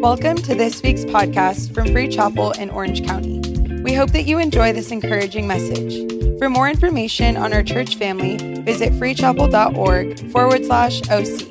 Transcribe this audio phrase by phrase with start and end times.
[0.00, 3.40] Welcome to this week's podcast from Free Chapel in Orange County.
[3.82, 6.38] We hope that you enjoy this encouraging message.
[6.38, 11.50] For more information on our church family, visit freechapel.org forward slash OC.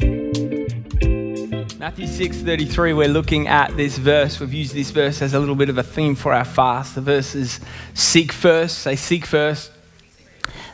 [1.78, 4.39] Matthew 6:33 we're looking at this verse.
[4.39, 6.95] We've used this verse as a little bit of a theme for our fast.
[6.95, 7.59] The verse is
[7.95, 9.71] seek first, say seek first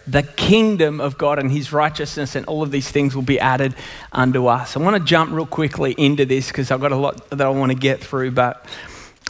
[0.06, 3.76] the kingdom of God and his righteousness, and all of these things will be added
[4.12, 4.76] unto us.
[4.76, 7.50] I want to jump real quickly into this because I've got a lot that I
[7.50, 8.32] want to get through.
[8.32, 8.66] But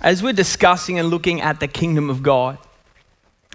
[0.01, 2.57] as we're discussing and looking at the kingdom of God,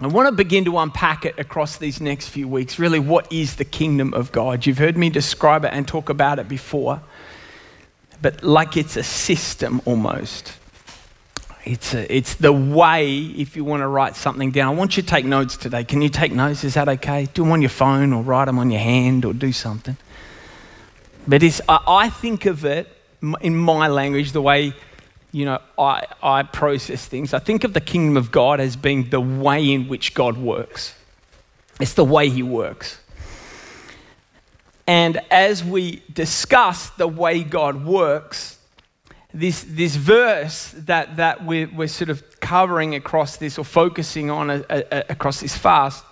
[0.01, 2.79] I want to begin to unpack it across these next few weeks.
[2.79, 4.65] Really, what is the kingdom of God?
[4.65, 7.01] You've heard me describe it and talk about it before,
[8.21, 10.53] but like it's a system almost.
[11.69, 14.73] It's, a, it's the way, if you want to write something down.
[14.73, 15.83] I want you to take notes today.
[15.83, 16.63] Can you take notes?
[16.63, 17.27] Is that okay?
[17.31, 19.95] Do them on your phone or write them on your hand or do something.
[21.27, 22.87] But it's, I, I think of it
[23.41, 24.73] in my language, the way
[25.31, 27.35] you know, I, I process things.
[27.35, 30.95] I think of the kingdom of God as being the way in which God works.
[31.79, 32.99] It's the way He works.
[34.87, 38.58] And as we discuss the way God works,
[39.33, 44.49] this, this verse that, that we're, we're sort of covering across this or focusing on
[44.49, 46.03] a, a, across this fast,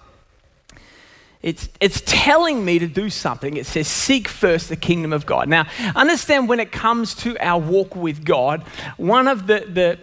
[1.41, 3.57] it's, it's telling me to do something.
[3.57, 5.47] It says, Seek first the kingdom of God.
[5.47, 5.65] Now,
[5.95, 8.63] understand when it comes to our walk with God,
[8.97, 9.99] one of the, the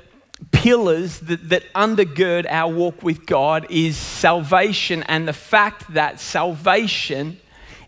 [0.52, 7.38] pillars that, that undergird our walk with God is salvation and the fact that salvation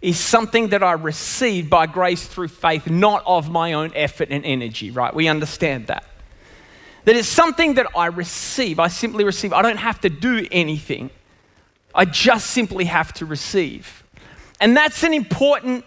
[0.01, 4.45] is something that I receive by grace through faith, not of my own effort and
[4.45, 5.15] energy, right?
[5.15, 6.05] We understand that.
[7.05, 8.81] That it's something that I receive.
[8.81, 9.53] I simply receive.
[9.53, 11.11] I don't have to do anything.
[11.95, 14.05] I just simply have to receive.
[14.61, 15.85] And that's an important,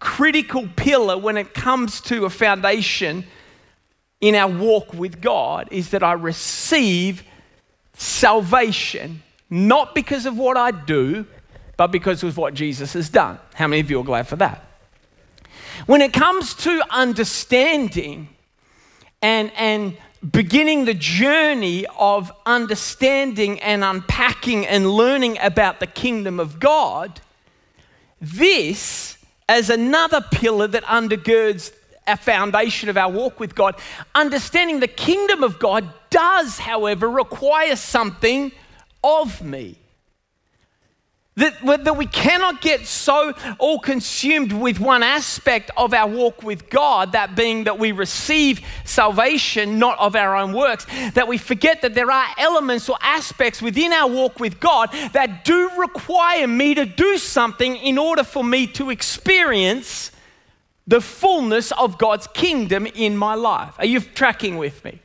[0.00, 3.24] critical pillar when it comes to a foundation
[4.20, 7.24] in our walk with God is that I receive
[7.94, 11.26] salvation, not because of what I do,
[11.76, 13.38] but because of what Jesus has done.
[13.54, 14.64] How many of you are glad for that?
[15.86, 18.28] When it comes to understanding
[19.20, 19.96] and, and
[20.30, 27.20] beginning the journey of understanding and unpacking and learning about the kingdom of God,
[28.20, 29.18] this,
[29.48, 31.72] as another pillar that undergirds
[32.06, 33.76] a foundation of our walk with God,
[34.14, 38.52] understanding the kingdom of God does, however, require something
[39.02, 39.76] of me.
[41.36, 46.68] That, that we cannot get so all consumed with one aspect of our walk with
[46.68, 50.84] God, that being that we receive salvation not of our own works,
[51.14, 55.42] that we forget that there are elements or aspects within our walk with God that
[55.42, 60.12] do require me to do something in order for me to experience
[60.86, 63.74] the fullness of God's kingdom in my life.
[63.78, 65.01] Are you tracking with me?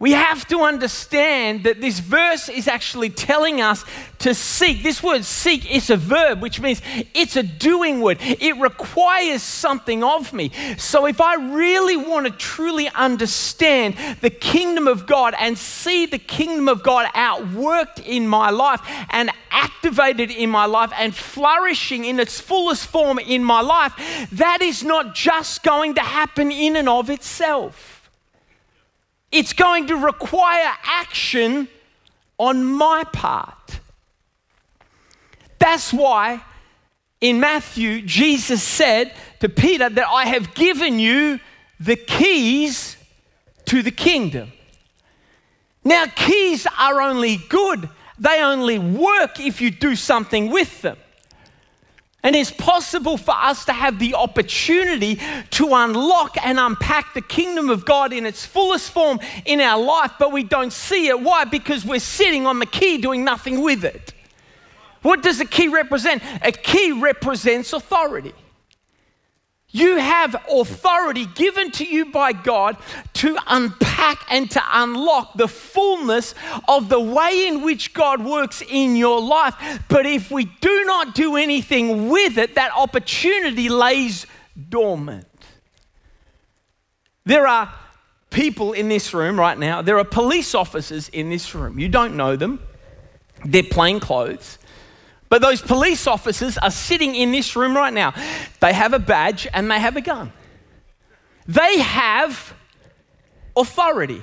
[0.00, 3.84] We have to understand that this verse is actually telling us
[4.20, 4.82] to seek.
[4.82, 6.80] This word seek is a verb, which means
[7.14, 8.16] it's a doing word.
[8.22, 10.52] It requires something of me.
[10.78, 16.18] So, if I really want to truly understand the kingdom of God and see the
[16.18, 22.18] kingdom of God outworked in my life and activated in my life and flourishing in
[22.18, 23.92] its fullest form in my life,
[24.32, 27.99] that is not just going to happen in and of itself.
[29.30, 31.68] It's going to require action
[32.38, 33.80] on my part.
[35.58, 36.42] That's why
[37.20, 41.38] in Matthew, Jesus said to Peter that I have given you
[41.78, 42.96] the keys
[43.66, 44.52] to the kingdom.
[45.84, 47.88] Now, keys are only good,
[48.18, 50.96] they only work if you do something with them.
[52.22, 55.18] And it's possible for us to have the opportunity
[55.52, 60.12] to unlock and unpack the kingdom of God in its fullest form in our life,
[60.18, 61.20] but we don't see it.
[61.20, 61.44] Why?
[61.44, 64.12] Because we're sitting on the key doing nothing with it.
[65.00, 66.22] What does a key represent?
[66.42, 68.34] A key represents authority.
[69.72, 72.76] You have authority given to you by God
[73.14, 76.34] to unpack and to unlock the fullness
[76.66, 79.54] of the way in which God works in your life.
[79.88, 84.26] But if we do not do anything with it, that opportunity lays
[84.68, 85.26] dormant.
[87.24, 87.72] There are
[88.30, 91.78] people in this room right now, there are police officers in this room.
[91.78, 92.60] You don't know them,
[93.44, 94.58] they're plain clothes.
[95.30, 98.12] But those police officers are sitting in this room right now.
[98.60, 100.32] They have a badge and they have a gun.
[101.46, 102.52] They have
[103.56, 104.22] authority.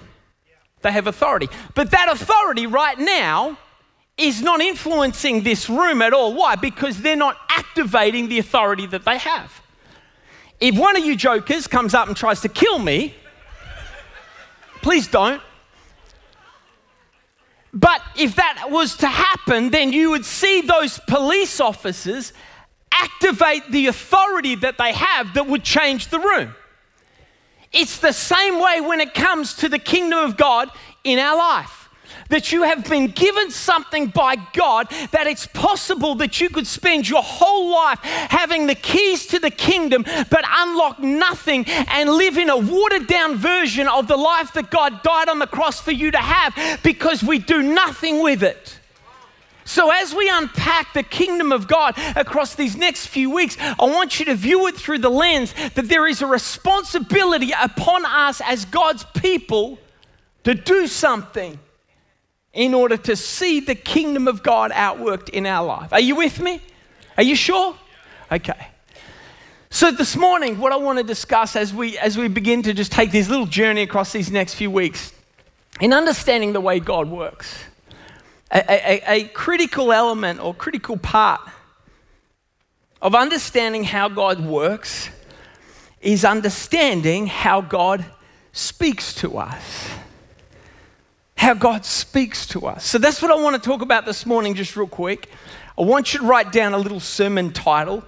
[0.83, 1.50] They have authority.
[1.74, 3.57] But that authority right now
[4.18, 6.36] is not influencing this room at all.
[6.36, 6.56] Why?
[6.56, 9.62] Because they're not activating the authority that they have.
[10.59, 13.15] If one of you jokers comes up and tries to kill me,
[14.88, 15.42] Please don't.
[17.80, 22.34] But if that was to happen, then you would see those police officers
[22.92, 26.56] activate the authority that they have that would change the room.
[27.72, 30.72] It's the same way when it comes to the kingdom of God
[31.04, 31.77] in our life
[32.30, 37.07] that you have been given something by God, that it's possible that you could spend
[37.07, 42.50] your whole life having the keys to the kingdom, but unlock nothing and live in
[42.50, 46.12] a watered down version of the life that God died on the cross for you
[46.12, 48.80] to have because we do nothing with it.
[49.68, 54.18] So, as we unpack the kingdom of God across these next few weeks, I want
[54.18, 58.63] you to view it through the lens that there is a responsibility upon us as
[58.63, 59.77] God's people
[60.45, 61.59] to do something
[62.57, 65.94] in order to see the kingdom of God outworked in our life.
[65.94, 66.59] Are you with me?
[67.15, 67.77] Are you sure?
[68.31, 68.69] Okay.
[69.69, 72.92] So this morning, what I want to discuss as we as we begin to just
[72.92, 75.13] take this little journey across these next few weeks
[75.80, 77.63] in understanding the way God works,
[78.51, 81.42] a, a, a critical element or critical part
[83.04, 85.09] of understanding how God works
[86.01, 88.04] is understanding how God
[88.51, 89.89] speaks to us
[91.38, 92.84] how God speaks to us.
[92.84, 95.30] So that's what I want to talk about this morning, just real quick.
[95.78, 98.04] I want you to write down a little sermon title,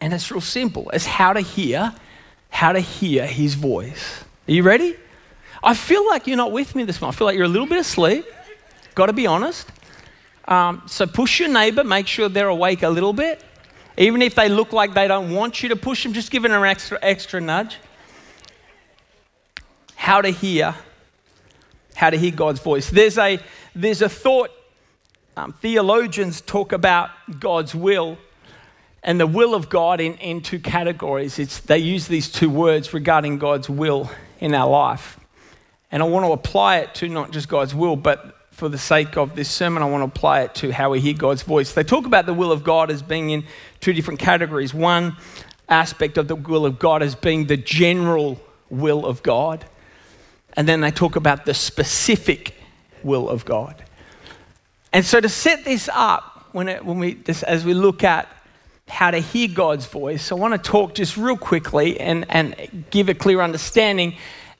[0.00, 0.90] and it's real simple.
[0.90, 1.94] It's how to hear,
[2.50, 4.24] how to hear His voice.
[4.48, 4.96] Are you ready?
[5.62, 7.14] I feel like you're not with me this morning.
[7.14, 8.26] I feel like you're a little bit asleep.
[8.96, 9.70] Got to be honest.
[10.46, 13.42] Um, so push your neighbor, make sure they're awake a little bit.
[13.96, 16.52] Even if they look like they don't want you to push them, just give them
[16.52, 17.78] an extra, extra nudge.
[19.94, 20.74] How to hear
[21.96, 22.90] how to hear God's voice.
[22.90, 23.40] There's a,
[23.74, 24.50] there's a thought,
[25.36, 27.10] um, theologians talk about
[27.40, 28.18] God's will
[29.02, 31.38] and the will of God in, in two categories.
[31.38, 34.10] It's, they use these two words regarding God's will
[34.40, 35.18] in our life.
[35.90, 39.16] And I want to apply it to not just God's will, but for the sake
[39.16, 41.72] of this sermon, I want to apply it to how we hear God's voice.
[41.72, 43.44] They talk about the will of God as being in
[43.80, 44.74] two different categories.
[44.74, 45.16] One
[45.68, 49.64] aspect of the will of God as being the general will of God
[50.56, 52.54] and then they talk about the specific
[53.02, 53.82] will of God.
[54.92, 58.28] And so to set this up, when, it, when we, as we look at
[58.88, 63.08] how to hear God's voice, I want to talk just real quickly and, and give
[63.08, 64.16] a clear understanding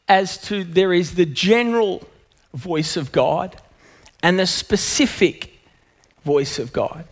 [0.08, 2.06] as to there is the general
[2.52, 3.56] voice of God
[4.22, 5.58] and the specific
[6.25, 7.04] voice of God.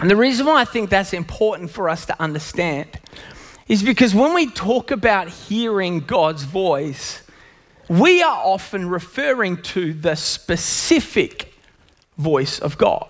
[0.00, 2.88] And the reason why I think that's important for us to understand
[3.68, 7.22] is because when we talk about hearing God's voice,
[7.92, 11.52] we are often referring to the specific
[12.16, 13.06] voice of God.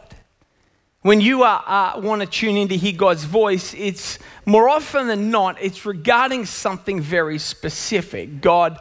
[1.03, 5.07] When you are, uh, want to tune in to hear God's voice, it's more often
[5.07, 8.41] than not, it's regarding something very specific.
[8.41, 8.81] God,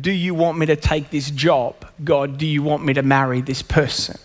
[0.00, 1.84] do you want me to take this job?
[2.04, 4.20] God, do you want me to marry this person?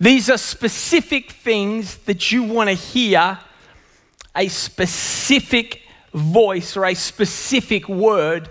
[0.00, 3.38] These are specific things that you want to hear
[4.34, 5.82] a specific
[6.12, 8.50] voice or a specific word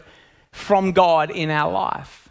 [0.56, 2.30] from God in our life.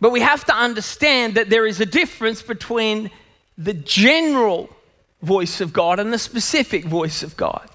[0.00, 3.10] But we have to understand that there is a difference between
[3.56, 4.68] the general
[5.22, 7.70] voice of God and the specific voice of God.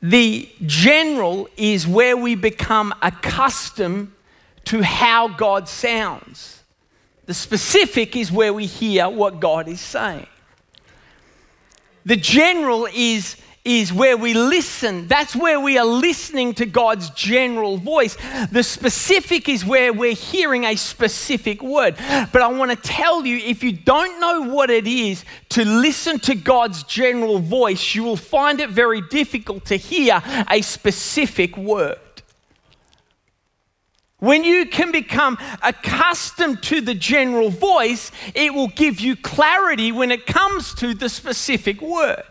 [0.00, 4.12] The general is where we become accustomed
[4.66, 6.62] to how God sounds.
[7.26, 10.26] The specific is where we hear what God is saying.
[12.04, 15.08] The general is is where we listen.
[15.08, 18.16] That's where we are listening to God's general voice.
[18.52, 21.96] The specific is where we're hearing a specific word.
[21.96, 26.18] But I want to tell you if you don't know what it is to listen
[26.20, 31.98] to God's general voice, you will find it very difficult to hear a specific word.
[34.18, 40.10] When you can become accustomed to the general voice, it will give you clarity when
[40.10, 42.22] it comes to the specific word.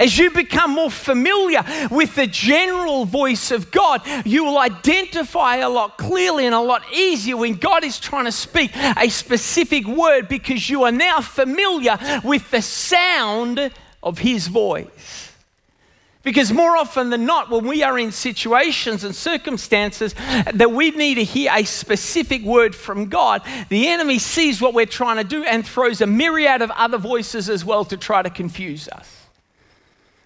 [0.00, 5.68] As you become more familiar with the general voice of God, you will identify a
[5.68, 10.26] lot clearly and a lot easier when God is trying to speak a specific word
[10.26, 13.70] because you are now familiar with the sound
[14.02, 15.34] of His voice.
[16.22, 20.14] Because more often than not, when we are in situations and circumstances
[20.54, 24.86] that we need to hear a specific word from God, the enemy sees what we're
[24.86, 28.30] trying to do and throws a myriad of other voices as well to try to
[28.30, 29.19] confuse us.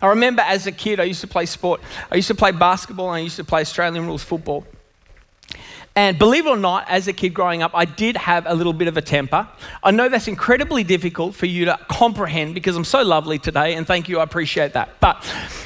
[0.05, 1.81] I remember as a kid, I used to play sport.
[2.13, 4.67] I used to play basketball and I used to play Australian rules football.
[5.97, 8.75] And believe it or not, as a kid growing up, I did have a little
[8.75, 9.49] bit of a temper.
[9.83, 13.87] I know that's incredibly difficult for you to comprehend because I'm so lovely today, and
[13.87, 15.01] thank you, I appreciate that.
[15.01, 15.25] But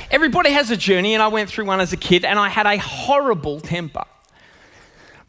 [0.08, 2.66] everybody has a journey, and I went through one as a kid, and I had
[2.66, 4.04] a horrible temper.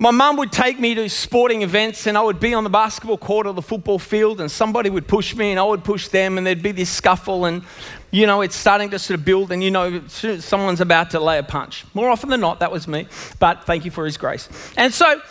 [0.02, 3.18] My mum would take me to sporting events, and I would be on the basketball
[3.18, 6.38] court or the football field, and somebody would push me, and I would push them,
[6.38, 7.64] and there'd be this scuffle, and
[8.12, 11.38] you know, it's starting to sort of build, and you know, someone's about to lay
[11.38, 11.86] a punch.
[11.94, 13.08] More often than not, that was me,
[13.40, 14.50] but thank you for his grace.
[14.78, 15.22] And so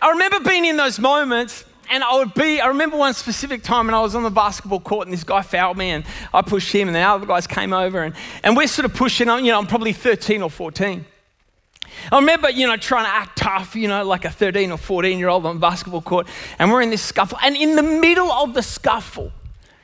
[0.00, 3.88] I remember being in those moments, and I would be, I remember one specific time
[3.88, 6.72] and I was on the basketball court and this guy fouled me and I pushed
[6.72, 9.50] him and the other guys came over and, and we're sort of pushing on, you
[9.50, 11.04] know, I'm probably 13 or 14.
[12.12, 15.18] I remember, you know, trying to act tough, you know, like a 13 or 14
[15.18, 17.38] year old on the basketball court, and we're in this scuffle.
[17.42, 19.32] And in the middle of the scuffle,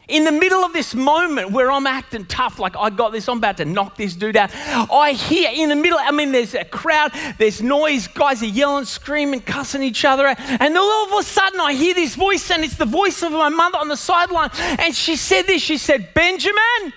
[0.09, 3.39] in the middle of this moment where I'm acting tough, like I got this, I'm
[3.39, 6.65] about to knock this dude out, I hear in the middle, I mean, there's a
[6.65, 10.39] crowd, there's noise, guys are yelling, screaming, cussing each other out.
[10.39, 13.49] And all of a sudden, I hear this voice, and it's the voice of my
[13.49, 14.51] mother on the sideline.
[14.79, 16.93] And she said this She said, Benjamin,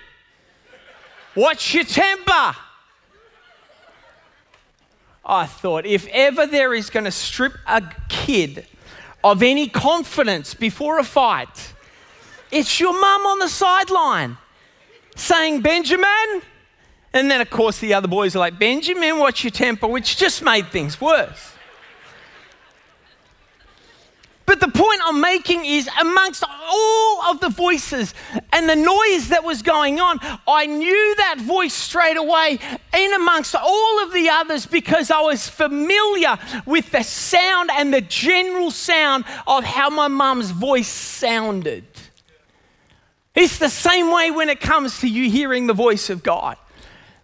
[1.34, 2.56] watch your temper?
[5.24, 8.66] I thought, if ever there is going to strip a kid
[9.22, 11.74] of any confidence before a fight,
[12.50, 14.36] it's your mum on the sideline
[15.16, 16.42] saying, Benjamin.
[17.12, 19.86] And then, of course, the other boys are like, Benjamin, what's your temper?
[19.86, 21.52] Which just made things worse.
[24.46, 28.14] But the point I'm making is, amongst all of the voices
[28.52, 32.58] and the noise that was going on, I knew that voice straight away
[32.92, 38.00] in amongst all of the others because I was familiar with the sound and the
[38.00, 41.84] general sound of how my mum's voice sounded.
[43.34, 46.56] It's the same way when it comes to you hearing the voice of God.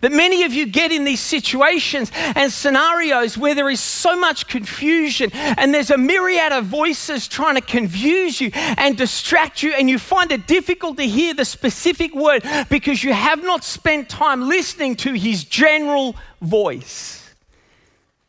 [0.03, 4.47] That many of you get in these situations and scenarios where there is so much
[4.47, 9.89] confusion and there's a myriad of voices trying to confuse you and distract you, and
[9.89, 14.49] you find it difficult to hear the specific word because you have not spent time
[14.49, 17.35] listening to his general voice.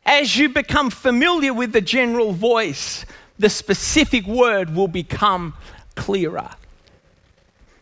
[0.06, 3.04] As you become familiar with the general voice,
[3.38, 5.52] the specific word will become
[5.94, 6.48] clearer.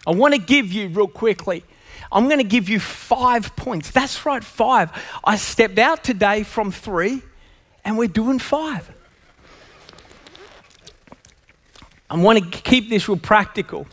[0.06, 1.64] I want to give you, real quickly,
[2.12, 3.90] I'm going to give you five points.
[3.90, 4.90] That's right, five.
[5.24, 7.22] I stepped out today from three,
[7.84, 8.90] and we're doing five.
[12.08, 13.86] I want to keep this real practical,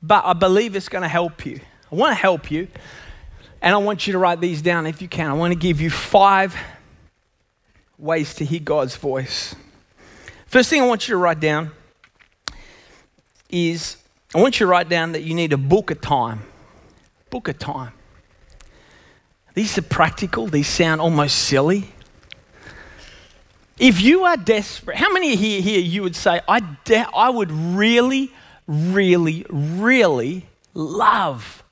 [0.00, 1.60] but I believe it's going to help you.
[1.90, 2.68] I want to help you,
[3.60, 5.28] and I want you to write these down if you can.
[5.28, 6.56] I want to give you five
[7.98, 9.56] ways to hear God's voice.
[10.46, 11.72] First thing I want you to write down
[13.50, 13.96] is
[14.34, 16.42] I want you to write down that you need to book a time
[17.30, 17.92] book a time.
[19.54, 21.92] These are practical, these sound almost silly.
[23.78, 27.50] If you are desperate, how many here, here you would say, I, de- I would
[27.50, 28.32] really,
[28.66, 31.62] really, really love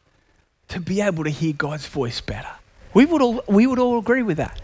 [0.69, 2.51] to be able to hear God's voice better?
[2.95, 4.61] We would all, we would all agree with that.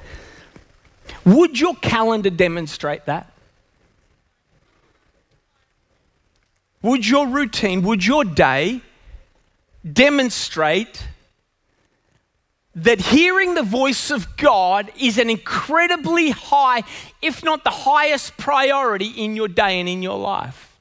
[1.24, 3.31] Would your calendar demonstrate that?
[6.82, 8.80] Would your routine, would your day
[9.90, 11.06] demonstrate
[12.74, 16.82] that hearing the voice of God is an incredibly high,
[17.20, 20.80] if not the highest priority in your day and in your life.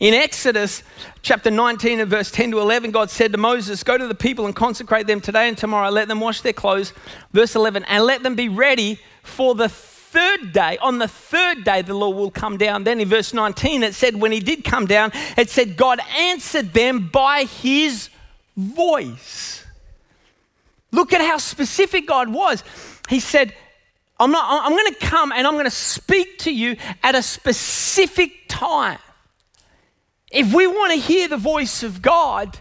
[0.00, 0.82] In Exodus
[1.20, 4.46] chapter 19 and verse 10 to 11, God said to Moses, Go to the people
[4.46, 5.90] and consecrate them today and tomorrow.
[5.90, 6.92] Let them wash their clothes.
[7.32, 9.68] Verse 11, and let them be ready for the
[10.12, 12.84] third day, on the third day, the Lord will come down.
[12.84, 16.74] Then in verse 19, it said, when he did come down, it said, God answered
[16.74, 18.10] them by his
[18.56, 19.64] voice.
[20.90, 22.62] Look at how specific God was.
[23.08, 23.54] He said,
[24.20, 27.22] I'm, not, I'm going to come and I'm going to speak to you at a
[27.22, 28.98] specific time.
[30.30, 32.60] If we want to hear the voice of God,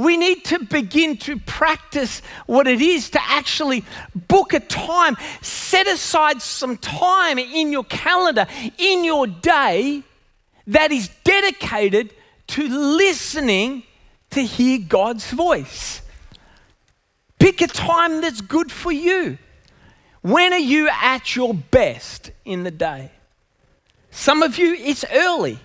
[0.00, 5.86] we need to begin to practice what it is to actually book a time, set
[5.86, 8.46] aside some time in your calendar,
[8.78, 10.02] in your day
[10.66, 12.14] that is dedicated
[12.46, 13.82] to listening
[14.30, 16.00] to hear God's voice.
[17.38, 19.36] Pick a time that's good for you.
[20.22, 23.10] When are you at your best in the day?
[24.10, 25.58] Some of you, it's early.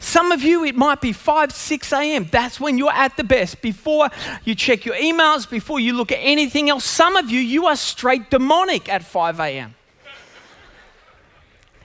[0.00, 2.26] Some of you, it might be 5, 6 a.m.
[2.30, 3.60] That's when you're at the best.
[3.60, 4.08] Before
[4.44, 6.84] you check your emails, before you look at anything else.
[6.84, 9.74] Some of you, you are straight demonic at 5 a.m.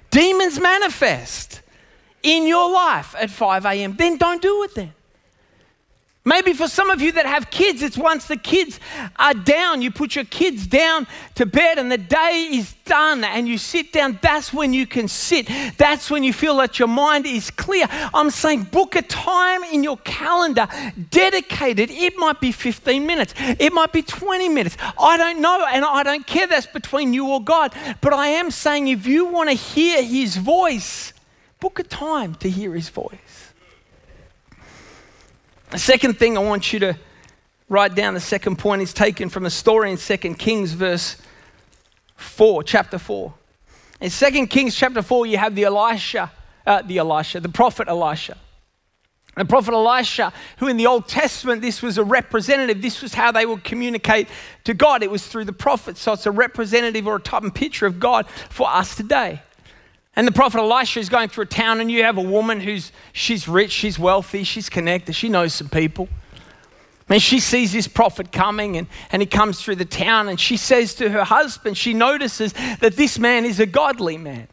[0.09, 1.61] Demons manifest
[2.23, 3.95] in your life at 5 a.m.
[3.97, 4.93] Then don't do it then.
[6.27, 8.79] Maybe for some of you that have kids, it's once the kids
[9.17, 11.05] are down, you put your kids down
[11.35, 14.17] to bed and the day is done and you sit down.
[14.23, 15.47] That's when you can sit.
[15.77, 17.85] That's when you feel that your mind is clear.
[18.11, 20.67] I'm saying book a time in your calendar,
[21.11, 21.91] dedicated.
[21.91, 24.77] It might be 15 minutes, it might be 20 minutes.
[24.99, 26.47] I don't know and I don't care.
[26.47, 27.71] That's between you or God.
[28.01, 31.13] But I am saying if you want to hear His voice,
[31.59, 33.44] book a time to hear His voice.
[35.75, 36.97] The second thing I want you to
[37.67, 41.17] write down, the second point is taken from a story in 2 Kings, verse
[42.15, 43.33] 4, chapter 4.
[43.99, 46.31] In 2 Kings, chapter 4, you have the Elisha,
[46.65, 48.37] uh, the Elisha, the prophet Elisha.
[49.35, 53.33] The prophet Elisha, who in the Old Testament, this was a representative, this was how
[53.33, 54.29] they would communicate
[54.63, 55.03] to God.
[55.03, 55.97] It was through the prophet.
[55.97, 59.41] So it's a representative or a type and picture of God for us today.
[60.15, 62.91] And the prophet Elisha is going through a town, and you have a woman who's
[63.11, 66.07] she's rich, she's wealthy, she's connected, she knows some people.
[67.07, 70.57] And she sees this prophet coming, and, and he comes through the town, and she
[70.57, 74.47] says to her husband, she notices that this man is a godly man.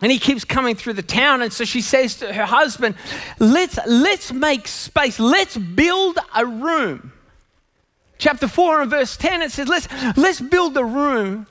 [0.00, 2.96] And he keeps coming through the town, and so she says to her husband,
[3.38, 7.12] Let's, let's make space, let's build a room.
[8.18, 11.46] Chapter 4 and verse 10, it says, Let's, let's build a room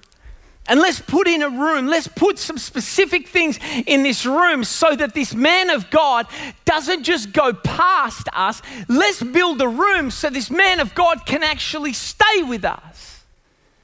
[0.67, 4.95] and let's put in a room, let's put some specific things in this room so
[4.95, 6.27] that this man of God
[6.65, 8.61] doesn't just go past us.
[8.87, 13.23] Let's build a room so this man of God can actually stay with us.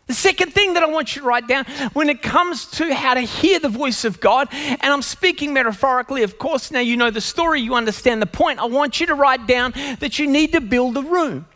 [0.06, 3.16] The second thing that I want you to write down when it comes to how
[3.16, 7.12] to hear the voice of God, and I'm speaking metaphorically, of course, now you know
[7.12, 8.60] the story, you understand the point.
[8.60, 11.48] I want you to write down that you need to build a room.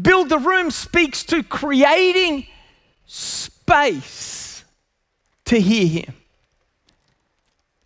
[0.00, 2.46] Build the room speaks to creating
[3.66, 4.64] space
[5.44, 6.14] to hear Him.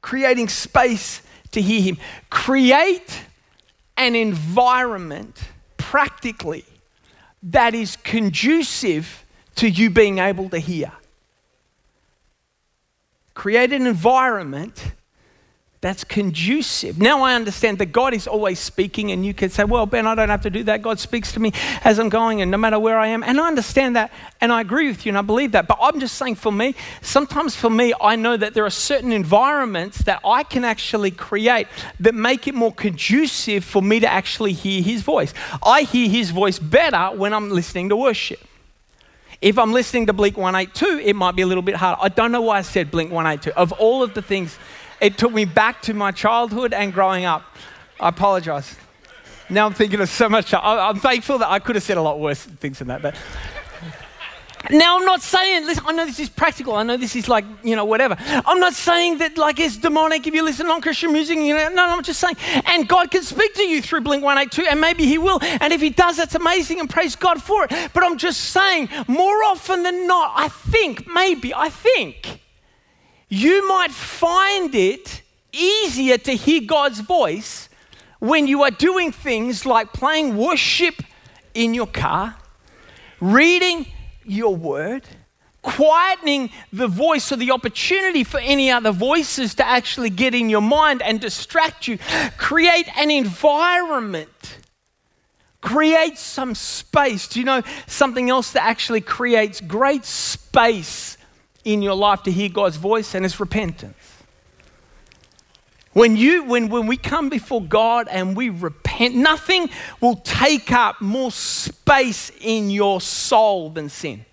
[0.03, 1.23] Creating space
[1.53, 1.99] to hear Him.
[2.29, 3.25] Create
[3.97, 5.41] an environment
[5.79, 6.67] practically
[7.43, 10.93] that is conducive to you being able to hear.
[13.33, 14.89] Create an environment
[15.83, 16.99] that's conducive.
[16.99, 20.15] Now I understand that God is always speaking, and you can say, Well, Ben, I
[20.15, 20.83] don't have to do that.
[20.83, 21.53] God speaks to me
[21.85, 23.23] as I'm going, and no matter where I am.
[23.23, 25.67] And I understand that, and I agree with you, and I believe that.
[25.67, 29.11] But I'm just saying for me, sometimes for me, I know that there are certain
[29.11, 31.66] environments that I can actually create
[32.01, 35.33] that make it more conducive for me to actually hear His voice.
[35.62, 38.40] I hear His voice better when I'm listening to worship.
[39.40, 41.99] If I'm listening to Blink 182, it might be a little bit harder.
[42.03, 43.57] I don't know why I said Blink 182.
[43.57, 44.59] Of all of the things,
[45.01, 47.43] it took me back to my childhood and growing up.
[47.99, 48.77] I apologize.
[49.49, 50.55] Now I'm thinking of so much.
[50.55, 53.03] I'm thankful that I could have said a lot worse things than that.
[53.03, 53.17] But
[54.71, 56.75] now I'm not saying, listen, I know this is practical.
[56.75, 58.17] I know this is like, you know, whatever.
[58.19, 61.39] I'm not saying that like it's demonic if you listen to non-Christian music.
[61.39, 62.37] You know, no, I'm just saying,
[62.67, 65.41] and God can speak to you through Blink 182, and maybe He will.
[65.43, 67.73] And if He does, that's amazing, and praise God for it.
[67.93, 72.41] But I'm just saying, more often than not, I think, maybe, I think
[73.31, 77.69] you might find it easier to hear God's voice
[78.19, 80.97] when you are doing things like playing worship
[81.55, 82.37] in your car,
[83.21, 83.87] reading
[84.25, 85.05] your word,
[85.62, 90.61] quietening the voice or the opportunity for any other voices to actually get in your
[90.61, 91.99] mind and distract you.
[92.37, 94.59] Create an environment.
[95.61, 97.29] Create some space.
[97.29, 101.16] Do you know something else that actually creates great space
[101.64, 103.96] in your life to hear God's voice, and it's repentance.
[105.92, 109.68] When, you, when, when we come before God and we repent, nothing
[110.01, 114.25] will take up more space in your soul than sin.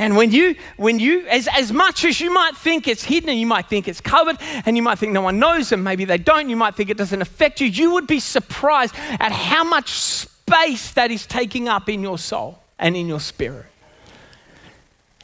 [0.00, 3.38] And when you, when you, as, as much as you might think it's hidden and
[3.38, 6.18] you might think it's covered and you might think no one knows and maybe they
[6.18, 9.90] don't, you might think it doesn't affect you, you would be surprised at how much
[9.90, 13.66] space that is taking up in your soul and in your spirit.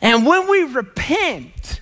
[0.04, 1.80] And when we repent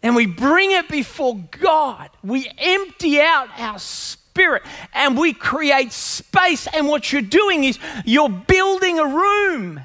[0.00, 4.62] and we bring it before God, we empty out our spirit
[4.94, 6.68] and we create space.
[6.68, 9.80] And what you're doing is you're building a room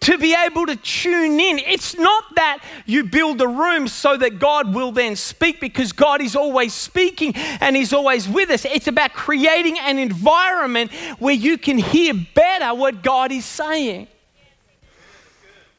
[0.00, 1.58] to be able to tune in.
[1.58, 6.20] It's not that you build a room so that God will then speak because God
[6.20, 8.66] is always speaking and He's always with us.
[8.66, 14.06] It's about creating an environment where you can hear better what God is saying.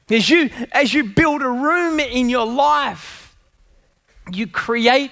[0.09, 3.35] As you, as you build a room in your life,
[4.31, 5.11] you create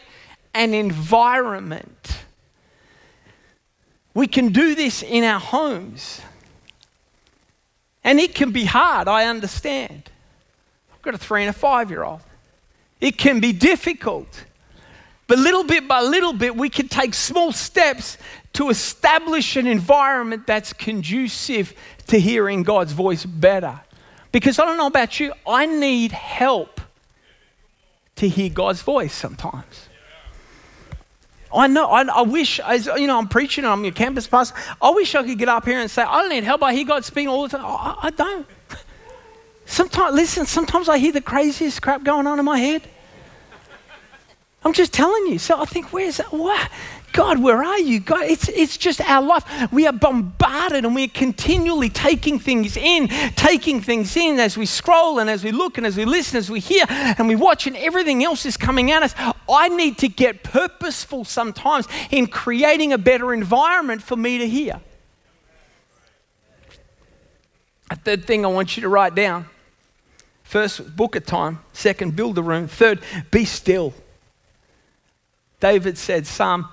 [0.54, 2.18] an environment.
[4.14, 6.22] We can do this in our homes.
[8.04, 10.10] And it can be hard, I understand.
[10.94, 12.22] I've got a three and a five year old.
[13.00, 14.46] It can be difficult.
[15.28, 18.18] But little bit by little bit, we can take small steps
[18.54, 21.74] to establish an environment that's conducive
[22.08, 23.82] to hearing God's voice better.
[24.38, 26.80] Because I don't know about you, I need help
[28.18, 29.90] to hear God's voice sometimes.
[31.52, 34.56] I know, I, I wish, as you know, I'm preaching I'm your campus pastor.
[34.80, 36.62] I wish I could get up here and say, I don't need help.
[36.62, 37.66] I hear God speaking all the time.
[37.66, 38.46] I, I don't.
[39.66, 42.84] Sometimes, listen, sometimes I hear the craziest crap going on in my head.
[44.64, 45.40] I'm just telling you.
[45.40, 46.32] So I think, where's that?
[46.32, 46.70] What?
[47.18, 48.00] God, where are you?
[48.00, 49.44] God, it's, it's just our life.
[49.72, 55.18] We are bombarded and we're continually taking things in, taking things in as we scroll
[55.18, 57.76] and as we look and as we listen, as we hear and we watch, and
[57.76, 59.16] everything else is coming at us.
[59.50, 64.80] I need to get purposeful sometimes in creating a better environment for me to hear.
[67.90, 69.48] A third thing I want you to write down
[70.44, 71.62] first, book a time.
[71.74, 72.68] Second, build a room.
[72.68, 73.02] Third,
[73.32, 73.96] be still.
[75.60, 76.70] David said, Psalm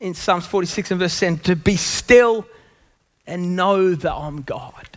[0.00, 2.46] in Psalms 46 and verse 10 to be still
[3.26, 4.88] and know that I'm God.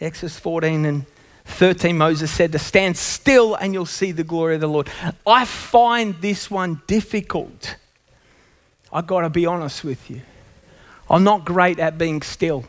[0.00, 1.06] Exodus 14 and
[1.44, 4.88] 13, Moses said to stand still and you'll see the glory of the Lord.
[5.26, 7.76] I find this one difficult.
[8.92, 10.20] I've got to be honest with you.
[11.10, 12.64] I'm not great at being still,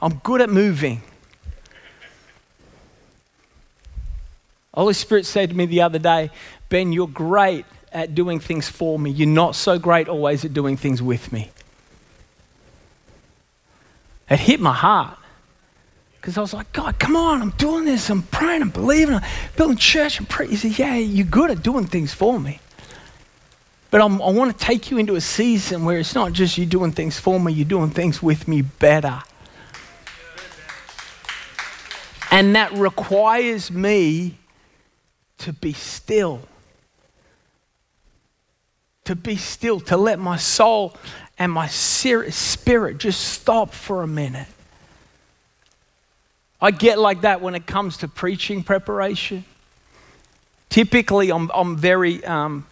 [0.00, 1.02] I'm good at moving.
[4.72, 6.30] Holy Spirit said to me the other day,
[6.68, 9.10] Ben, you're great at doing things for me.
[9.10, 11.50] You're not so great always at doing things with me.
[14.30, 15.18] It hit my heart
[16.20, 19.22] because I was like, God, come on, I'm doing this, I'm praying, I'm believing, I'm
[19.56, 20.50] building church and praying.
[20.50, 22.60] He said, Yeah, you're good at doing things for me.
[23.90, 26.66] But I'm, i want to take you into a season where it's not just you
[26.66, 29.22] doing things for me, you're doing things with me better.
[32.30, 34.36] And that requires me
[35.38, 36.42] to be still
[39.08, 40.94] to be still, to let my soul
[41.38, 44.46] and my spirit just stop for a minute.
[46.60, 49.46] I get like that when it comes to preaching preparation.
[50.68, 52.66] Typically, I'm, I'm very, um,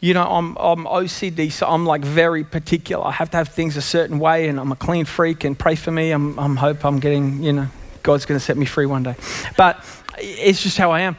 [0.00, 3.04] you know, I'm, I'm OCD, so I'm like very particular.
[3.04, 5.44] I have to have things a certain way, and I'm a clean freak.
[5.44, 6.10] And pray for me.
[6.10, 7.68] I'm, I'm hope I'm getting, you know,
[8.02, 9.14] God's going to set me free one day.
[9.56, 9.84] But
[10.18, 11.16] it's just how I am.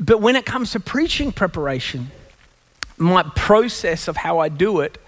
[0.00, 2.10] But when it comes to preaching preparation,
[2.98, 4.98] my process of how I do it,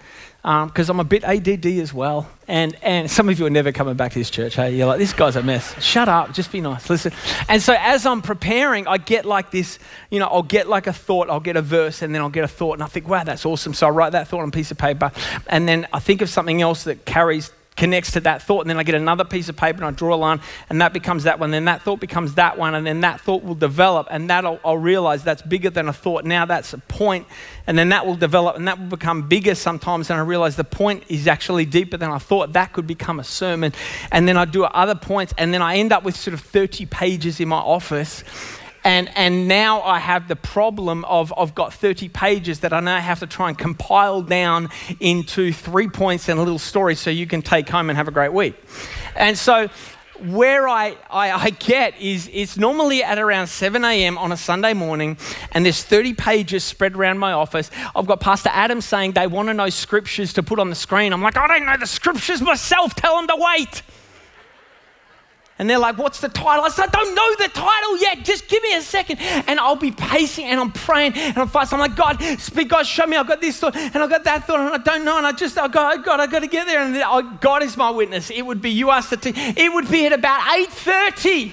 [0.41, 2.27] because um, I'm a bit ADD as well.
[2.47, 4.75] And, and some of you are never coming back to this church, hey?
[4.75, 5.81] You're like, this guy's a mess.
[5.81, 7.13] Shut up, just be nice, listen.
[7.47, 9.77] And so as I'm preparing, I get like this,
[10.09, 12.43] you know, I'll get like a thought, I'll get a verse, and then I'll get
[12.43, 13.73] a thought, and I think, wow, that's awesome.
[13.73, 15.11] So I write that thought on a piece of paper,
[15.47, 17.51] and then I think of something else that carries
[17.81, 18.61] connects to that thought.
[18.61, 20.39] And then I get another piece of paper and I draw a line,
[20.69, 21.49] and that becomes that one.
[21.49, 24.77] Then that thought becomes that one, and then that thought will develop, and that I'll,
[24.77, 26.23] realize that's bigger than a thought.
[26.23, 27.25] Now that's a point,
[27.65, 30.11] and then that will develop, and that will become bigger sometimes.
[30.11, 32.53] And I realize the point is actually deeper than I thought.
[32.53, 33.73] That could become a sermon.
[34.11, 36.85] And then I do other points, and then I end up with sort of 30
[36.85, 38.23] pages in my office
[38.83, 42.99] and, and now I have the problem of I've got 30 pages that I now
[42.99, 47.27] have to try and compile down into three points and a little story so you
[47.27, 48.55] can take home and have a great week.
[49.15, 49.69] And so
[50.21, 54.17] where I, I, I, get is it's normally at around 7 a.m.
[54.17, 55.17] on a Sunday morning,
[55.51, 57.71] and there's 30 pages spread around my office.
[57.95, 61.11] I've got Pastor Adam saying they want to know scriptures to put on the screen.
[61.11, 63.81] I'm like, I don't know the scriptures myself, tell them to wait.
[65.61, 66.65] And they're like, What's the title?
[66.65, 68.25] I said, I don't know the title yet.
[68.25, 69.19] Just give me a second.
[69.19, 71.79] And I'll be pacing and I'm praying and I'm fasting.
[71.79, 73.15] I'm like, God, speak, God, show me.
[73.15, 75.19] I've got this thought and I've got that thought and I don't know.
[75.19, 76.81] And I just, oh God, God, I've got to get there.
[76.81, 78.31] And oh, God is my witness.
[78.31, 81.51] It would be, you asked it to, it would be at about 8.30.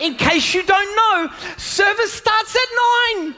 [0.00, 3.34] In case you don't know, service starts at 9.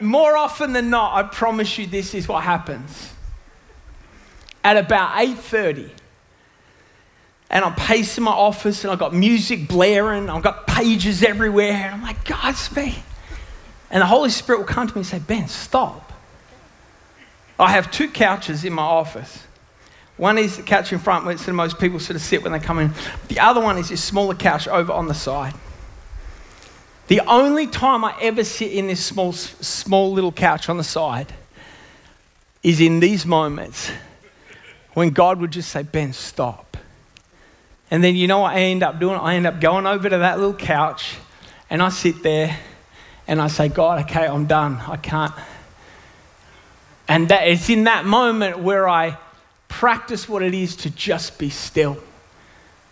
[0.00, 3.12] More often than not, I promise you this is what happens.
[4.64, 5.92] At about 8.30,
[7.50, 11.94] and I'm pacing my office and I've got music blaring, I've got pages everywhere, and
[11.94, 13.02] I'm like, God's me.
[13.90, 16.12] And the Holy Spirit will come to me and say, Ben, stop.
[17.58, 19.44] I have two couches in my office.
[20.16, 22.80] One is the couch in front where most people sort of sit when they come
[22.80, 22.92] in.
[23.28, 25.54] The other one is this smaller couch over on the side.
[27.06, 31.32] The only time I ever sit in this small, small little couch on the side
[32.62, 33.90] is in these moments
[34.92, 36.67] when God would just say, Ben, stop.
[37.90, 39.16] And then you know what I end up doing?
[39.16, 41.16] I end up going over to that little couch
[41.70, 42.58] and I sit there
[43.26, 44.76] and I say, God, okay, I'm done.
[44.86, 45.32] I can't.
[47.06, 49.16] And that, it's in that moment where I
[49.68, 51.98] practice what it is to just be still.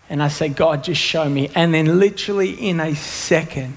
[0.09, 1.51] And I say, God, just show me.
[1.55, 3.77] And then, literally in a second,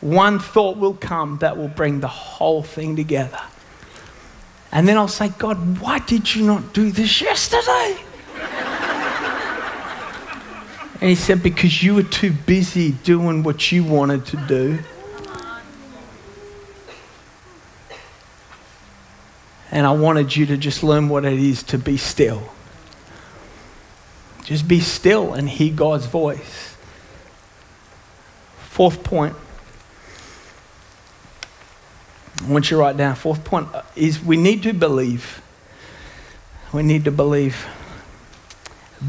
[0.00, 3.40] one thought will come that will bring the whole thing together.
[4.72, 7.98] And then I'll say, God, why did you not do this yesterday?
[11.00, 14.78] And he said, Because you were too busy doing what you wanted to do.
[19.70, 22.42] And I wanted you to just learn what it is to be still.
[24.44, 26.76] Just be still and hear God's voice.
[28.58, 29.34] Fourth point.
[32.42, 33.16] I want you to write down.
[33.16, 35.42] Fourth point is we need to believe.
[36.72, 37.66] We need to believe.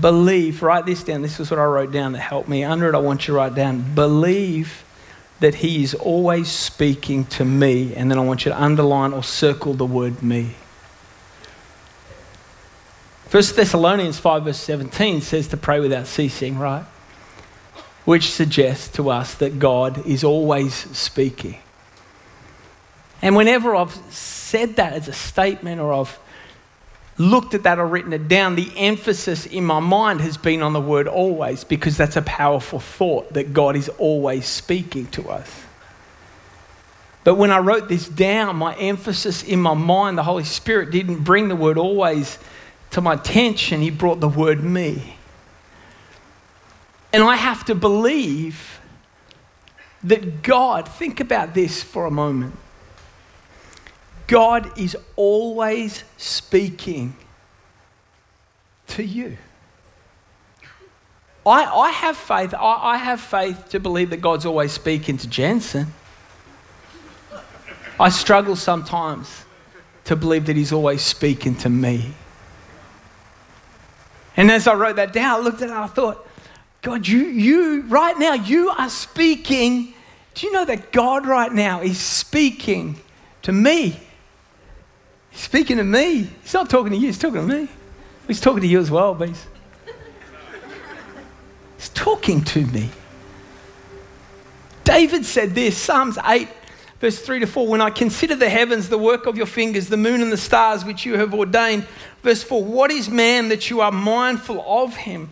[0.01, 1.21] Believe, write this down.
[1.21, 2.63] This is what I wrote down that helped me.
[2.63, 3.95] Under it, I want you to write down.
[3.95, 4.83] Believe
[5.39, 7.95] that He is always speaking to me.
[7.95, 10.55] And then I want you to underline or circle the word me.
[13.29, 16.85] 1 Thessalonians 5, verse 17 says to pray without ceasing, right?
[18.05, 21.59] Which suggests to us that God is always speaking.
[23.21, 26.17] And whenever I've said that as a statement or I've
[27.17, 30.73] looked at that or written it down, the emphasis in my mind has been on
[30.73, 35.63] the word always because that's a powerful thought that God is always speaking to us.
[37.23, 41.23] But when I wrote this down, my emphasis in my mind, the Holy Spirit didn't
[41.23, 42.39] bring the word always
[42.91, 45.17] to my attention, He brought the word me.
[47.11, 48.79] And I have to believe
[50.03, 52.55] that God, think about this for a moment.
[54.27, 57.15] God is always speaking
[58.87, 59.37] to you.
[61.45, 62.53] I, I have faith.
[62.53, 65.87] I, I have faith to believe that God's always speaking to Jensen.
[67.99, 69.45] I struggle sometimes
[70.05, 72.13] to believe that He's always speaking to me.
[74.35, 76.27] And as I wrote that down, I looked at it and I thought,
[76.81, 79.93] God, you, you, right now, you are speaking.
[80.35, 82.97] Do you know that God right now is speaking
[83.41, 83.99] to me?
[85.37, 86.31] He's speaking to me.
[86.41, 87.67] He's not talking to you, he's talking to me.
[88.25, 89.45] He's talking to you as well, but he's,
[91.77, 92.89] he's talking to me.
[94.83, 96.49] David said this, Psalms 8,
[96.99, 99.95] verse 3 to 4 When I consider the heavens, the work of your fingers, the
[99.95, 101.85] moon and the stars which you have ordained.
[102.23, 105.29] Verse 4 What is man that you are mindful of him,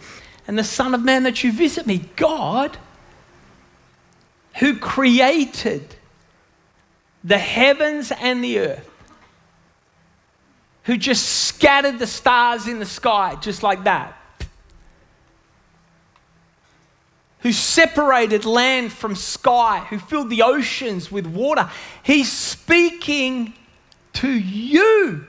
[0.47, 2.07] and the Son of Man that you visit me?
[2.15, 2.77] God,
[4.59, 5.95] who created
[7.23, 8.91] the heavens and the earth
[10.85, 14.15] who just scattered the stars in the sky just like that.
[17.39, 21.69] Who separated land from sky, who filled the oceans with water.
[22.01, 23.53] He's speaking
[24.13, 25.27] to you.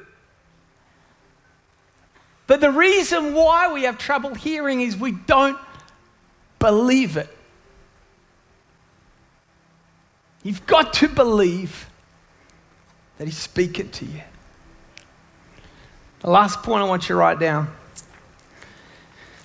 [2.46, 5.58] But the reason why we have trouble hearing is we don't
[6.58, 7.28] believe it.
[10.42, 11.88] You've got to believe
[13.18, 14.22] that He's speaking to you.
[16.20, 17.68] The last point I want you to write down.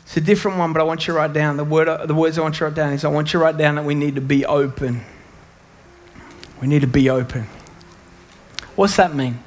[0.03, 1.57] It's a different one, but I want you to write down.
[1.57, 3.43] The, word, the words I want you to write down is I want you to
[3.45, 5.01] write down that we need to be open.
[6.61, 7.47] We need to be open.
[8.75, 9.39] What's that mean?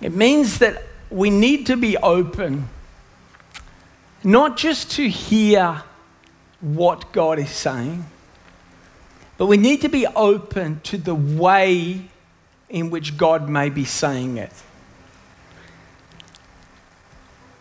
[0.00, 2.68] It means that we need to be open,
[4.22, 5.82] not just to hear
[6.60, 8.06] what God is saying,
[9.36, 12.08] but we need to be open to the way
[12.68, 14.52] in which God may be saying it.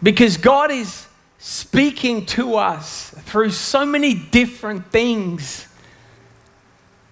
[0.03, 1.07] Because God is
[1.39, 5.65] speaking to us through so many different things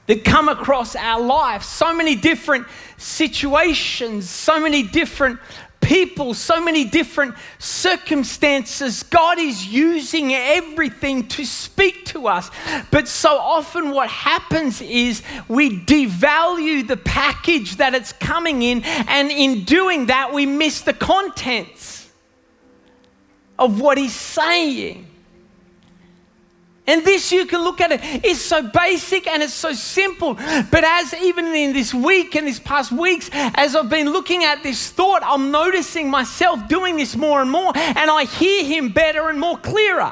[0.08, 5.39] that come across our life, so many different situations, so many different
[5.80, 9.04] people, so many different circumstances.
[9.04, 12.51] God is using everything to speak to us.
[12.91, 19.32] But so often, what happens is we devalue the package that it's coming in, and
[19.32, 21.90] in doing that, we miss the contents
[23.62, 25.08] of what he's saying.
[26.88, 30.34] And this, you can look at it, is so basic and it's so simple.
[30.34, 34.63] But as even in this week and these past weeks, as I've been looking at
[34.63, 39.30] this thought, I'm noticing myself doing this more and more, and I hear him better
[39.30, 40.12] and more clearer.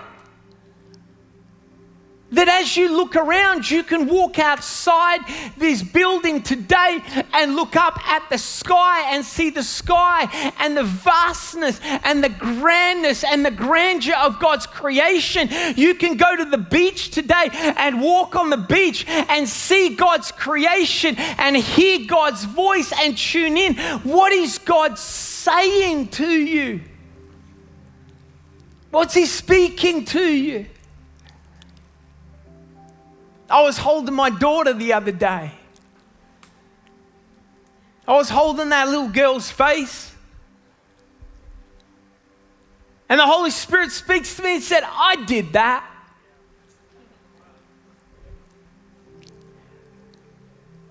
[2.32, 5.22] That as you look around, you can walk outside
[5.58, 7.02] this building today
[7.34, 12.30] and look up at the sky and see the sky and the vastness and the
[12.30, 15.50] grandness and the grandeur of God's creation.
[15.76, 20.32] You can go to the beach today and walk on the beach and see God's
[20.32, 23.76] creation and hear God's voice and tune in.
[24.04, 26.82] What is God saying to you?
[28.92, 30.68] What's He speaking to you?
[33.50, 35.52] I was holding my daughter the other day.
[38.08, 40.12] I was holding that little girl's face.
[43.08, 45.84] And the Holy Spirit speaks to me and said, I did that.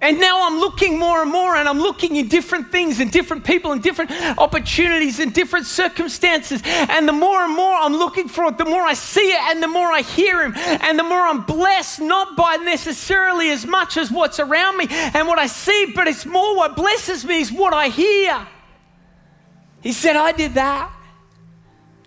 [0.00, 3.44] And now I'm looking more and more, and I'm looking in different things and different
[3.44, 6.62] people and different opportunities and different circumstances.
[6.64, 9.61] And the more and more I'm looking for it, the more I see it and
[9.61, 13.96] the more I hear Him, and the more I'm blessed, not by necessarily as much
[13.96, 17.50] as what's around me and what I see, but it's more what blesses me is
[17.50, 18.46] what I hear.
[19.80, 20.92] He said, I did that.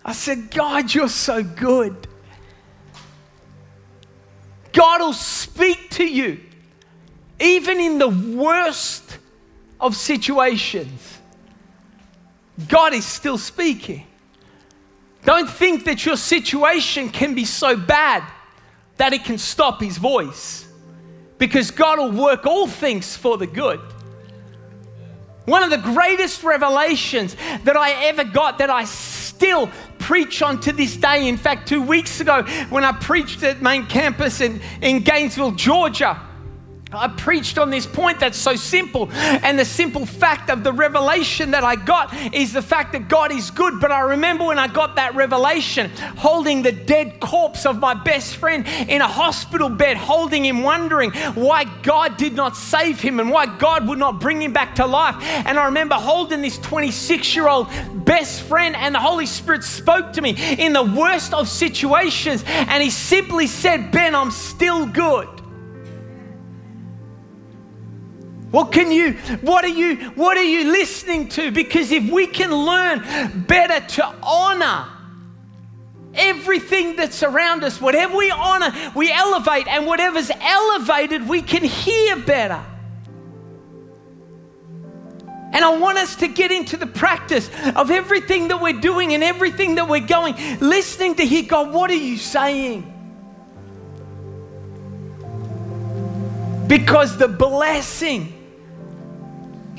[0.05, 2.07] I said, God, you're so good.
[4.71, 6.39] God will speak to you
[7.41, 9.17] even in the worst
[9.79, 11.19] of situations,
[12.67, 14.05] God is still speaking.
[15.25, 18.23] Don't think that your situation can be so bad
[18.97, 20.67] that it can stop His voice,
[21.37, 23.79] because God will work all things for the good.
[25.45, 30.71] One of the greatest revelations that I ever got that I still preach on to
[30.71, 31.27] this day.
[31.27, 36.19] In fact, two weeks ago, when I preached at main campus in, in Gainesville, Georgia,
[36.93, 39.09] I preached on this point that's so simple.
[39.13, 43.31] And the simple fact of the revelation that I got is the fact that God
[43.31, 43.79] is good.
[43.79, 48.35] But I remember when I got that revelation, holding the dead corpse of my best
[48.35, 53.29] friend in a hospital bed, holding him, wondering why God did not save him and
[53.29, 55.15] why God would not bring him back to life.
[55.21, 57.69] And I remember holding this 26 year old
[58.03, 62.43] best friend, and the Holy Spirit spoke to me in the worst of situations.
[62.47, 65.40] And He simply said, Ben, I'm still good.
[68.51, 71.51] What can you, what are you, what are you listening to?
[71.51, 74.87] Because if we can learn better to honor
[76.13, 82.17] everything that's around us, whatever we honor, we elevate, and whatever's elevated, we can hear
[82.17, 82.61] better.
[85.53, 89.23] And I want us to get into the practice of everything that we're doing and
[89.23, 92.87] everything that we're going, listening to hear God, what are you saying?
[96.67, 98.40] Because the blessing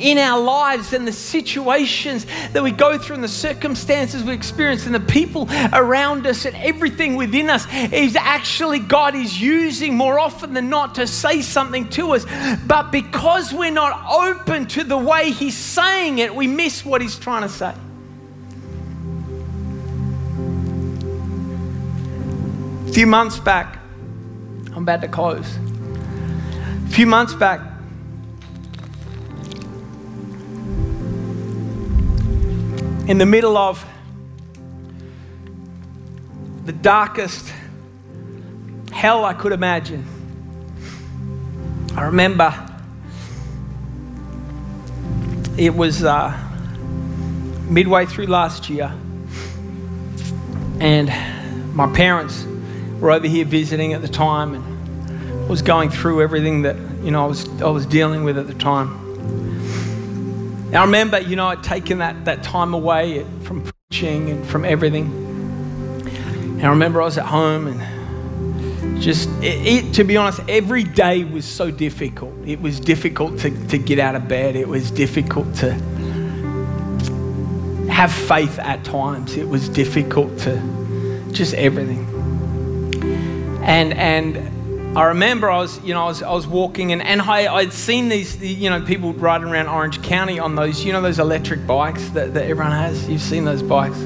[0.03, 4.85] in our lives and the situations that we go through and the circumstances we experience
[4.87, 10.19] and the people around us and everything within us is actually God is using more
[10.19, 12.27] often than not to say something to us.
[12.67, 17.19] But because we're not open to the way He's saying it, we miss what He's
[17.19, 17.75] trying to say.
[22.89, 23.79] A few months back,
[24.75, 25.57] I'm about to close.
[26.87, 27.72] A few months back,
[33.07, 33.85] in the middle of
[36.65, 37.53] the darkest
[38.93, 40.07] hell I could imagine.
[41.97, 42.55] I remember
[45.59, 46.39] it was uh,
[47.69, 48.93] midway through last year,
[50.79, 51.09] and
[51.75, 52.47] my parents
[53.01, 57.25] were over here visiting at the time and was going through everything that you know
[57.25, 59.02] I was I was dealing with at the time.
[60.73, 64.65] And I remember, you know, I'd taken that, that time away from preaching and from
[64.65, 65.05] everything.
[65.05, 70.83] And I remember I was at home and just, it, it, to be honest, every
[70.83, 72.33] day was so difficult.
[72.47, 75.75] It was difficult to, to get out of bed, it was difficult to
[77.91, 82.09] have faith at times, it was difficult to just everything.
[83.63, 84.52] And, and
[84.95, 87.73] I remember I was, you know, I was, I was walking and, and I, I'd
[87.73, 91.67] seen these, you know, people riding around Orange County on those, you know, those electric
[91.67, 93.09] bikes that, that everyone has.
[93.09, 93.99] You've seen those bikes.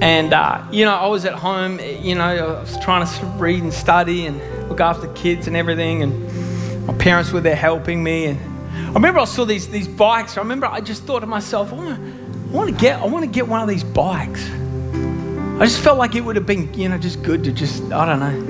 [0.00, 3.62] And, uh, you know, I was at home, you know, I was trying to read
[3.62, 6.02] and study and look after kids and everything.
[6.02, 8.24] And my parents were there helping me.
[8.26, 8.40] And
[8.74, 10.36] I remember I saw these, these bikes.
[10.36, 13.06] I remember I just thought to myself, I want to, I want to get, I
[13.06, 14.44] want to get one of these bikes.
[14.50, 18.06] I just felt like it would have been, you know, just good to just, I
[18.06, 18.47] don't know,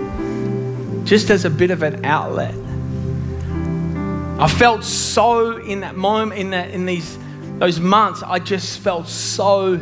[1.08, 2.54] just as a bit of an outlet.
[4.38, 7.18] I felt so in that moment, in that in these
[7.58, 9.80] those months, I just felt so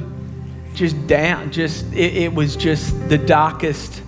[0.75, 1.51] just down.
[1.51, 4.03] Just it, it was just the darkest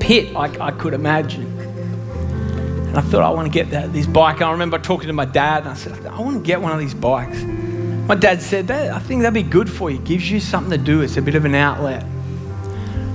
[0.00, 1.46] pit I, I could imagine.
[1.58, 4.42] And I thought I want to get that this bike.
[4.42, 6.78] I remember talking to my dad, and I said, I want to get one of
[6.78, 7.42] these bikes.
[7.42, 9.98] My dad said, that, I think that'd be good for you.
[9.98, 11.02] It gives you something to do.
[11.02, 12.04] It's a bit of an outlet.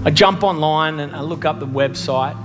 [0.05, 2.37] I jump online and I look up the website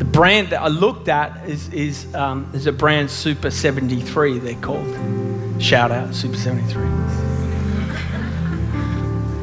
[0.00, 4.54] the brand that I looked at is, is, um, is a brand Super 73, they're
[4.54, 5.62] called.
[5.62, 6.88] Shout out, Super 73.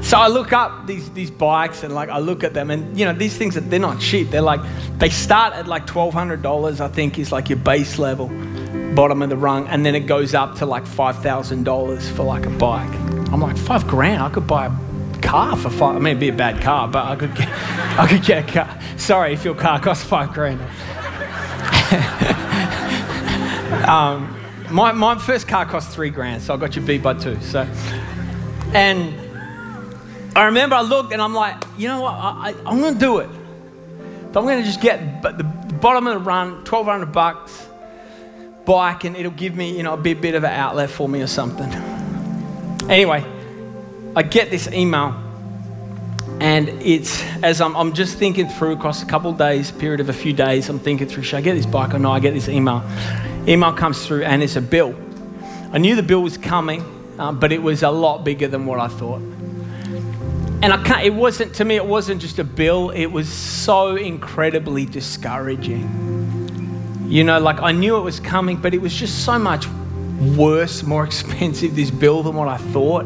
[0.01, 3.05] So I look up these, these bikes and like I look at them and you
[3.05, 4.29] know these things that they're not cheap.
[4.29, 4.61] They're like
[4.97, 6.79] they start at like twelve hundred dollars.
[6.79, 8.29] I think is like your base level.
[8.95, 12.49] bottom of the rung, and then it goes up to like $5,000 for like a
[12.49, 12.89] bike.
[13.31, 14.23] I'm like, five grand?
[14.23, 14.86] I could buy a
[15.21, 15.95] car for five.
[15.95, 17.49] I mean, it'd be a bad car, but I could get,
[17.99, 18.79] I could get a car.
[18.97, 20.59] Sorry if your car costs five grand.
[23.87, 24.35] um,
[24.71, 27.39] my, my first car cost three grand, so I got you beat by two.
[27.41, 27.61] So,
[28.73, 29.13] and
[30.35, 32.13] I remember I looked and I'm like, you know what?
[32.13, 33.29] I, am going to do it.
[34.27, 35.43] I'm going to just get the
[35.81, 37.65] bottom of the run, 1200 bucks
[38.65, 41.21] bike, and it'll give me, you know, a bit, bit of an outlet for me
[41.21, 41.71] or something.
[42.89, 43.25] Anyway,
[44.17, 45.13] I get this email,
[46.39, 50.13] and it's as I'm, I'm just thinking through across a couple days, period of a
[50.13, 52.11] few days, I'm thinking through, should I get this bike or no?
[52.11, 52.83] I get this email.
[53.47, 54.95] Email comes through, and it's a bill.
[55.71, 56.83] I knew the bill was coming,
[57.19, 59.21] um, but it was a lot bigger than what I thought.
[60.63, 63.97] And I can't, it wasn't, to me, it wasn't just a bill, it was so
[63.97, 65.85] incredibly discouraging.
[67.07, 69.67] You know, like I knew it was coming, but it was just so much
[70.35, 73.05] worse, more expensive, this bill than what I thought.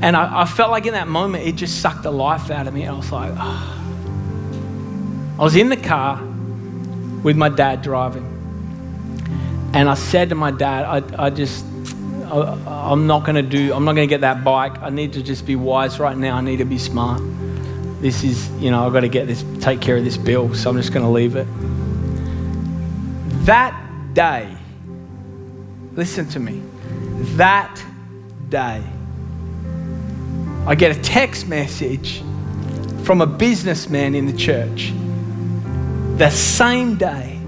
[0.00, 2.74] And I, I felt like in that moment, it just sucked the life out of
[2.74, 2.86] me.
[2.86, 3.74] I was like, oh.
[5.38, 6.22] I was in the car
[7.22, 8.34] with my dad driving.
[9.74, 10.84] And I said to my dad,
[11.14, 11.64] I, I just,
[12.26, 14.78] I, am not going to do, I'm not going to get that bike.
[14.80, 16.36] I need to just be wise right now.
[16.36, 17.20] I need to be smart.
[18.00, 20.70] This is, you know, I've got to get this, take care of this bill, so
[20.70, 21.46] I'm just going to leave it.
[23.46, 23.74] That
[24.14, 24.56] day,
[25.94, 26.62] listen to me,
[27.36, 27.82] that
[28.48, 28.82] day,
[30.66, 32.22] I get a text message
[33.04, 34.92] from a businessman in the church.
[36.18, 37.40] The same day,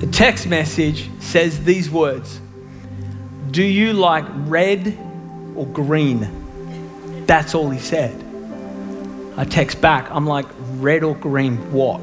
[0.00, 2.40] the text message says these words
[3.50, 4.96] do you like red
[5.56, 7.24] or green?
[7.26, 8.14] That's all he said.
[9.36, 10.46] I text back, I'm like,
[10.78, 12.00] red or green what?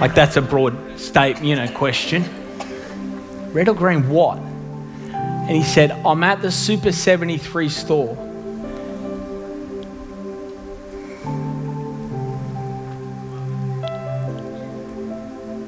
[0.00, 2.24] like, that's a broad state, you know, question.
[3.52, 4.38] Red or green what?
[5.46, 8.16] And he said, I'm at the Super 73 store.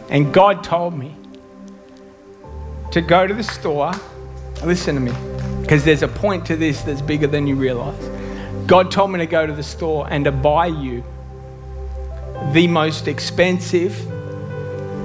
[0.09, 1.15] And God told me
[2.93, 3.93] to go to the store.
[4.65, 5.13] Listen to me,
[5.61, 8.03] because there's a point to this that's bigger than you realize.
[8.67, 11.05] God told me to go to the store and to buy you
[12.53, 13.95] the most expensive,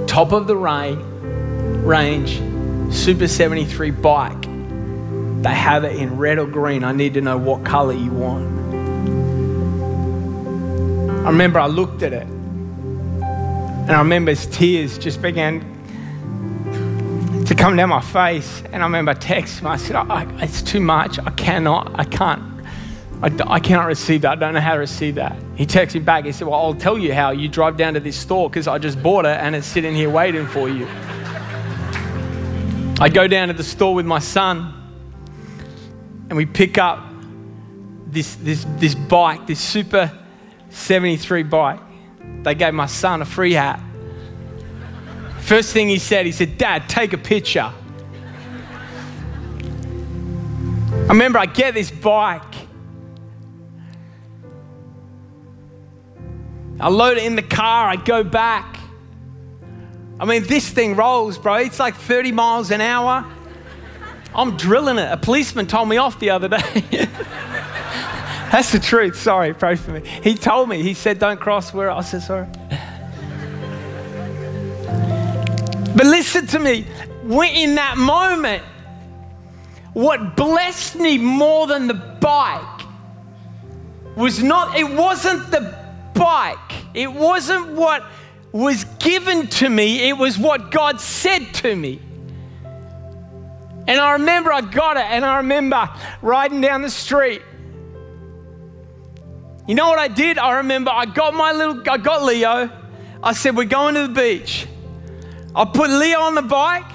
[0.07, 0.55] top of the
[1.83, 2.41] range,
[2.93, 4.50] Super 73 bike.
[5.41, 6.83] They have it in red or green.
[6.83, 8.45] I need to know what color you want.
[11.25, 15.61] I remember I looked at it and I remember as tears just began
[17.45, 18.61] to come down my face.
[18.71, 21.17] And I remember texting him, I said, I, It's too much.
[21.17, 22.41] I cannot, I can't,
[23.23, 24.33] I, I cannot receive that.
[24.33, 25.35] I don't know how to receive that.
[25.55, 26.25] He texted me back.
[26.25, 27.31] He said, Well, I'll tell you how.
[27.31, 30.11] You drive down to this store because I just bought it and it's sitting here
[30.11, 30.87] waiting for you.
[32.99, 34.80] I go down to the store with my son
[36.31, 37.03] and we pick up
[38.07, 40.09] this, this, this bike, this Super
[40.69, 41.81] 73 bike.
[42.43, 43.81] They gave my son a free hat.
[45.41, 47.69] First thing he said, he said, Dad, take a picture.
[50.93, 52.41] I remember I get this bike.
[56.79, 58.79] I load it in the car, I go back.
[60.17, 61.55] I mean, this thing rolls, bro.
[61.55, 63.29] It's like 30 miles an hour.
[64.33, 65.11] I'm drilling it.
[65.11, 66.57] A policeman told me off the other day.
[68.51, 69.17] That's the truth.
[69.17, 70.01] Sorry, pray for me.
[70.23, 72.47] He told me, he said, don't cross where I said, sorry.
[75.95, 76.85] But listen to me,
[77.23, 78.63] in that moment,
[79.93, 82.81] what blessed me more than the bike
[84.15, 85.77] was not, it wasn't the
[86.13, 86.57] bike,
[86.93, 88.05] it wasn't what
[88.51, 91.99] was given to me, it was what God said to me.
[93.91, 95.89] And I remember I got it, and I remember
[96.21, 97.41] riding down the street.
[99.67, 100.37] You know what I did?
[100.37, 102.71] I remember I got my little, I got Leo.
[103.21, 104.65] I said, We're going to the beach.
[105.53, 106.85] I put Leo on the bike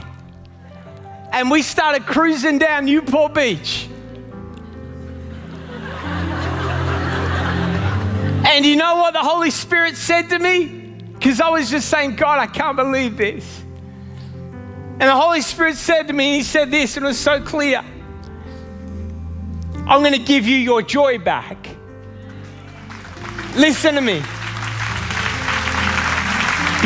[1.32, 3.90] and we started cruising down Newport Beach.
[8.48, 10.64] and you know what the Holy Spirit said to me?
[11.12, 13.65] Because I was just saying, God, I can't believe this.
[14.98, 17.84] And the Holy Spirit said to me, He said this, and it was so clear
[19.88, 21.68] I'm going to give you your joy back.
[23.54, 24.22] Listen to me.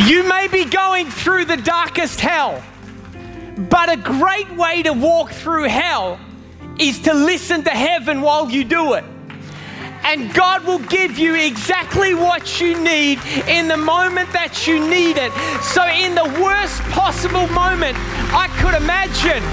[0.05, 2.61] You may be going through the darkest hell,
[3.57, 6.19] but a great way to walk through hell
[6.79, 9.05] is to listen to heaven while you do it.
[10.03, 15.17] And God will give you exactly what you need in the moment that you need
[15.17, 15.31] it.
[15.61, 17.95] So, in the worst possible moment
[18.33, 19.43] I could imagine,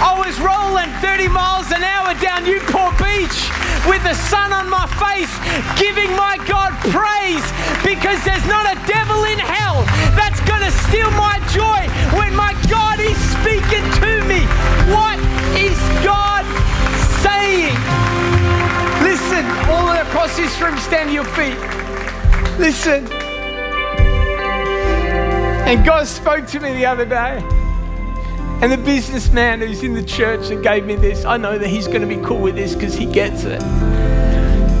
[0.00, 3.38] I was rolling 30 miles an hour down Newport Beach
[3.86, 5.32] with the sun on my face,
[5.78, 7.46] giving my God praise
[7.84, 9.84] because there's not a devil in hell
[10.14, 11.82] that's going to steal my joy
[12.16, 14.46] when my God is speaking to me.
[14.90, 15.18] What
[15.58, 16.46] is God
[19.78, 21.58] all across this room, stand to your feet.
[22.58, 23.06] Listen.
[25.66, 27.42] And God spoke to me the other day.
[28.60, 31.86] And the businessman who's in the church that gave me this, I know that he's
[31.86, 33.60] going to be cool with this because he gets it.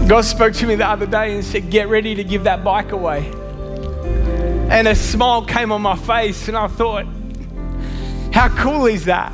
[0.08, 2.90] God spoke to me the other day and said, Get ready to give that bike
[2.90, 3.30] away.
[4.70, 7.06] And a smile came on my face, and I thought,
[8.32, 9.32] How cool is that?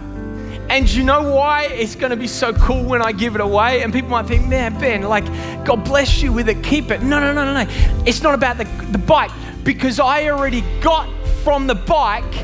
[0.74, 3.84] And you know why it's going to be so cool when I give it away?
[3.84, 5.24] And people might think, man, Ben, like,
[5.64, 7.00] God bless you with it, keep it.
[7.00, 7.70] No, no, no, no, no.
[8.04, 9.30] It's not about the, the bike
[9.62, 11.08] because I already got
[11.44, 12.34] from the bike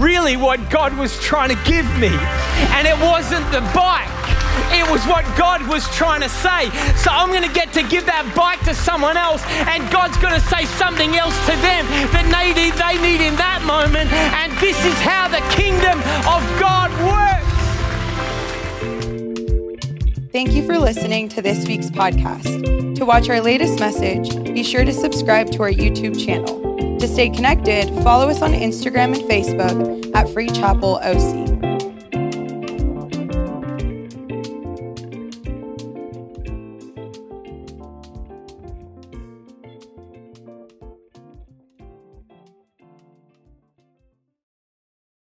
[0.00, 2.08] really what God was trying to give me.
[2.72, 4.08] And it wasn't the bike.
[4.72, 6.70] It was what God was trying to say.
[6.96, 10.32] So I'm going to get to give that bike to someone else, and God's going
[10.32, 11.84] to say something else to them
[12.16, 14.08] that they need, they need in that moment.
[14.10, 17.47] And this is how the kingdom of God works.
[20.30, 22.96] Thank you for listening to this week's podcast.
[22.96, 26.98] To watch our latest message, be sure to subscribe to our YouTube channel.
[26.98, 31.67] To stay connected, follow us on Instagram and Facebook at Free Chapel OC.